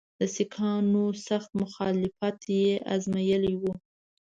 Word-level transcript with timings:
د 0.19 0.21
سیکهانو 0.35 1.03
سخت 1.27 1.49
مخالفت 1.61 2.37
یې 2.57 2.69
آزمېیلی 2.95 3.53
وو. 3.61 3.73